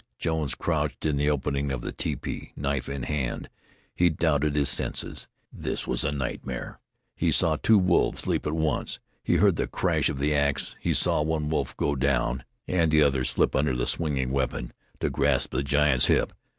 [0.17, 3.51] Jones crouched in the opening of the tepee, knife in hand.
[3.93, 5.27] He doubted his senses.
[5.53, 6.79] This was a nightmare.
[7.15, 8.99] He saw two wolves leap at once.
[9.23, 13.03] He heard the crash of the ax; he saw one wolf go down and the
[13.03, 16.33] other slip under the swinging weapon to grasp the giant's hip.